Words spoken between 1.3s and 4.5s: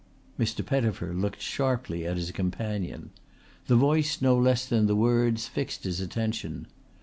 sharply at his companion. The voice no